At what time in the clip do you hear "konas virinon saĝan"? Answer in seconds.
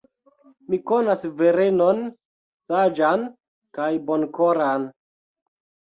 0.91-3.29